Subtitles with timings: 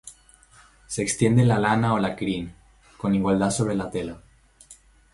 [0.87, 2.51] Se extiende la lana o la crin
[2.97, 4.19] con igualdad sobre la tela.